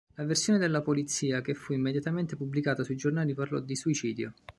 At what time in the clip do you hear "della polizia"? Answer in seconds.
0.57-1.41